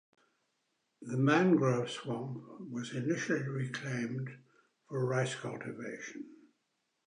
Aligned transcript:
The 1.03 1.15
mangrove 1.15 1.91
swamp 1.91 2.41
was 2.71 2.91
initially 2.95 3.47
reclaimed 3.47 4.31
for 4.89 5.05
rice 5.05 5.35
cultivation. 5.35 6.25